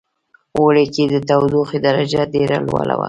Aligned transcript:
اوړی 0.59 0.85
کې 0.93 1.03
د 1.13 1.15
تودوخې 1.29 1.77
درجه 1.85 2.21
ډیره 2.33 2.57
لوړه 2.67 2.95
وی 2.97 2.99